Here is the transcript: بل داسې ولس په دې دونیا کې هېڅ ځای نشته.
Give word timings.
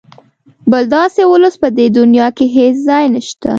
بل 0.71 0.83
داسې 0.97 1.21
ولس 1.31 1.55
په 1.61 1.67
دې 1.77 1.85
دونیا 1.97 2.27
کې 2.37 2.45
هېڅ 2.55 2.75
ځای 2.89 3.05
نشته. 3.15 3.49